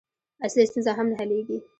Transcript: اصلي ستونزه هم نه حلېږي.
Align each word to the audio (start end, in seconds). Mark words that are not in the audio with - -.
اصلي 0.45 0.63
ستونزه 0.69 0.91
هم 0.97 1.05
نه 1.11 1.15
حلېږي. 1.19 1.57